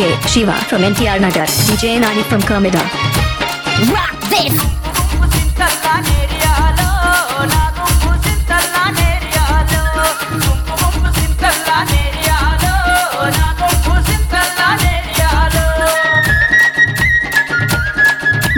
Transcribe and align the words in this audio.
Shiva 0.00 0.54
from 0.64 0.80
NTR 0.80 1.20
Nagar. 1.20 1.44
DJ 1.68 2.00
Nani 2.00 2.22
from 2.22 2.40
Kermida. 2.40 2.80
Rock 3.92 4.16
this! 4.30 4.56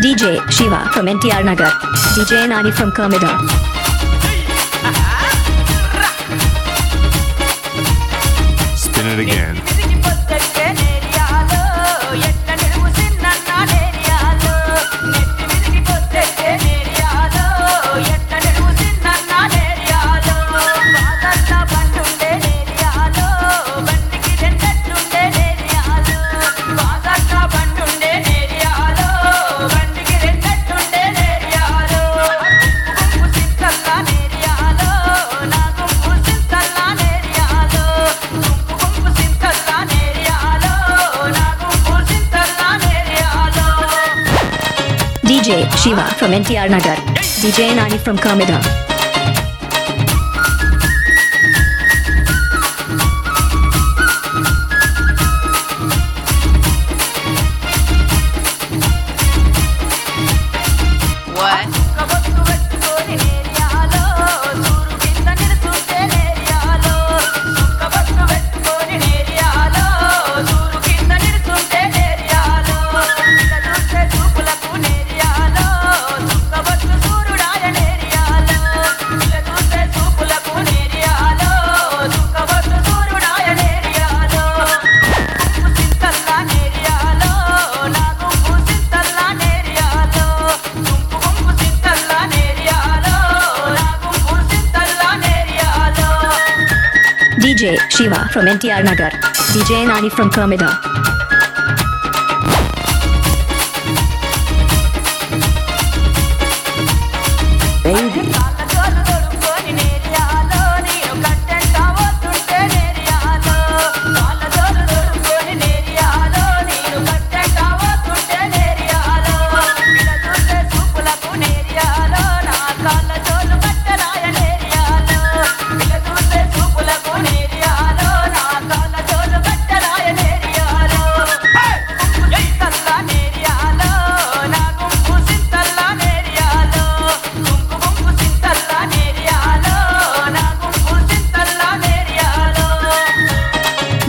DJ 0.00 0.48
Shiva 0.52 0.88
from 0.92 1.06
NTR 1.06 1.44
Nagar. 1.44 1.72
DJ 2.14 2.48
Nani 2.48 2.70
from 2.70 2.92
Kermida. 2.92 3.71
DJ 45.42 45.68
Shiva 45.76 46.04
from 46.14 46.30
NTR 46.30 46.70
Nagar. 46.70 46.94
DJ 47.42 47.74
Nani 47.74 47.98
from 47.98 48.16
Kermida. 48.16 48.91
DJ 97.42 97.76
Shiva 97.90 98.28
from 98.28 98.46
NTR 98.46 98.84
Nagar. 98.84 99.10
DJ 99.50 99.84
Nani 99.88 100.08
from 100.08 100.30
Kermida. 100.30 101.11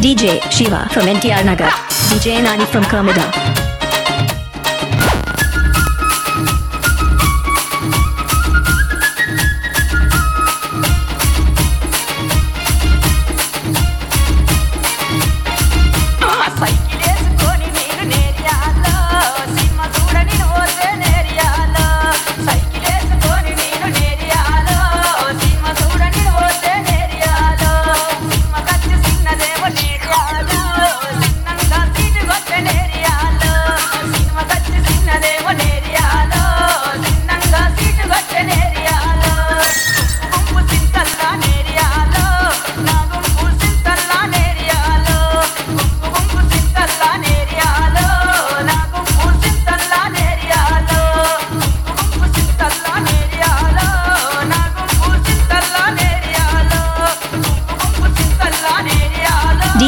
DJ 0.04 0.42
Shiva 0.52 0.90
from 0.90 1.06
NTR 1.06 1.46
Nagar. 1.46 1.72
DJ 2.12 2.44
Nani 2.44 2.66
from 2.66 2.84
Kermida. 2.84 3.63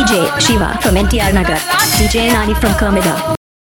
DJ 0.06 0.40
Shiva 0.40 0.78
from 0.84 0.96
NTR 0.96 1.34
Nagar. 1.34 1.58
DJ 1.98 2.32
Nani 2.32 2.54
from 2.54 2.70
Kermida. 2.74 3.45